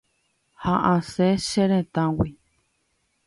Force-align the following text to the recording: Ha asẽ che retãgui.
Ha 0.61 0.73
asẽ 0.95 1.31
che 1.47 1.63
retãgui. 1.71 2.31